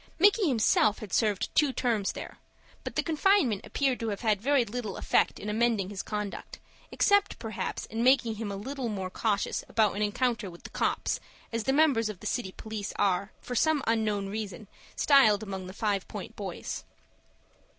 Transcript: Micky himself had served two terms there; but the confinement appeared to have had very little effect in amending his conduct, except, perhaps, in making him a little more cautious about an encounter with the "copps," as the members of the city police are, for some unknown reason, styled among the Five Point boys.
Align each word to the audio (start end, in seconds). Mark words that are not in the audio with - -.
Micky 0.17 0.47
himself 0.47 0.97
had 0.97 1.13
served 1.13 1.53
two 1.53 1.71
terms 1.71 2.13
there; 2.13 2.39
but 2.83 2.95
the 2.95 3.03
confinement 3.03 3.63
appeared 3.63 3.99
to 3.99 4.09
have 4.09 4.21
had 4.21 4.41
very 4.41 4.65
little 4.65 4.97
effect 4.97 5.37
in 5.39 5.47
amending 5.47 5.89
his 5.91 6.01
conduct, 6.01 6.57
except, 6.91 7.37
perhaps, 7.37 7.85
in 7.85 8.03
making 8.03 8.37
him 8.37 8.51
a 8.51 8.55
little 8.55 8.89
more 8.89 9.11
cautious 9.11 9.63
about 9.69 9.95
an 9.95 10.01
encounter 10.01 10.49
with 10.49 10.63
the 10.63 10.71
"copps," 10.71 11.19
as 11.53 11.65
the 11.65 11.71
members 11.71 12.09
of 12.09 12.19
the 12.19 12.25
city 12.25 12.51
police 12.51 12.93
are, 12.95 13.31
for 13.41 13.53
some 13.53 13.83
unknown 13.85 14.27
reason, 14.27 14.67
styled 14.95 15.43
among 15.43 15.67
the 15.67 15.71
Five 15.71 16.07
Point 16.07 16.35
boys. 16.35 16.83